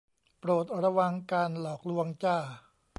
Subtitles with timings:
[0.39, 2.37] โปรดระวังการหลอกลวงจ้า